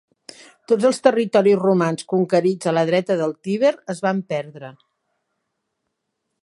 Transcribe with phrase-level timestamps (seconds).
[0.71, 4.73] Tots els territoris romans conquerits a la dreta del Tíber, es van perdre.